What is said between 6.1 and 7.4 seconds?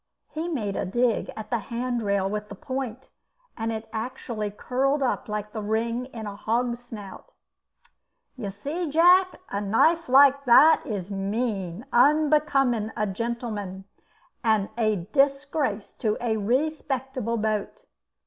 a hog's snout.